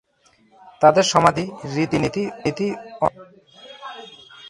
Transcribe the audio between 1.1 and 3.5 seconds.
সমাধি রীতিনীতি অন্যন্য।